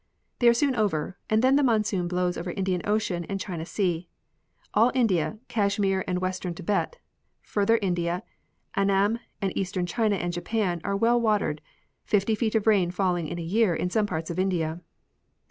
[0.39, 4.09] They are soon over, and then the monsoon blows over Indian ocean and China sea.
[4.73, 6.97] All India, Kashmir and western Tibet,
[7.43, 8.23] Farther India,
[8.75, 11.61] Annam, and eastern China and Japan are Avell watered,
[12.03, 14.81] fifty feet of rain falling in a year in some parts of India.